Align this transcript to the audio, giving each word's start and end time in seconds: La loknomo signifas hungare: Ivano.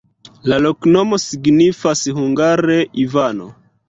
La 0.51 0.57
loknomo 0.65 1.19
signifas 1.23 2.01
hungare: 2.21 2.79
Ivano. 3.05 3.51